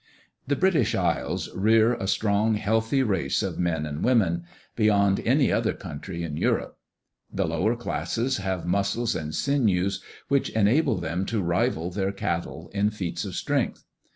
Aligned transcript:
The 0.47 0.55
British 0.55 0.95
isles 0.95 1.47
rear 1.53 1.93
a 1.93 2.07
strong 2.07 2.55
healthy 2.55 3.03
race 3.03 3.43
of 3.43 3.59
men 3.59 3.85
and 3.85 4.03
women, 4.03 4.45
beyond 4.75 5.19
any 5.23 5.51
other 5.51 5.73
country 5.73 6.23
in 6.23 6.37
Europe. 6.37 6.79
The 7.31 7.45
lower 7.45 7.75
classes 7.75 8.37
have 8.37 8.65
muscles 8.65 9.15
and 9.15 9.35
sinews 9.35 10.01
which 10.27 10.49
enable 10.49 10.95
them 10.97 11.23
to 11.27 11.43
rival 11.43 11.91
their 11.91 12.11
cattle 12.11 12.71
in 12.73 12.89
feats 12.89 13.25
of 13.25 13.35
strength. 13.35 13.85